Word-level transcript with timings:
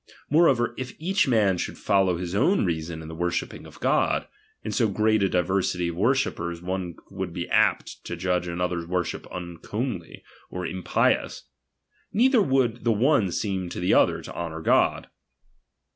Moreover, 0.31 0.73
if 0.79 0.95
each 0.97 1.27
man 1.27 1.59
should 1.59 1.77
follow 1.77 2.17
his 2.17 2.33
own 2.33 2.65
reason 2.65 3.03
in 3.03 3.07
the 3.07 3.13
wornhipping 3.15 3.67
of 3.67 3.79
God, 3.79 4.27
in 4.63 4.71
so 4.71 4.87
great 4.87 5.21
a 5.21 5.29
diversity 5.29 5.89
of 5.89 5.95
worshippers 5.95 6.59
one 6.59 6.95
would 7.11 7.31
be 7.33 7.47
apt 7.49 8.03
to 8.05 8.15
judge 8.15 8.47
another's 8.47 8.87
worship 8.87 9.27
uncomely, 9.31 10.23
or 10.49 10.65
impious; 10.65 11.43
neither 12.11 12.41
would 12.41 12.83
the 12.83 12.91
one 12.91 13.31
seem 13.31 13.69
to 13.69 13.79
the 13.79 13.93
other 13.93 14.23
to 14.23 14.33
honour 14.33 14.61
God. 14.63 15.07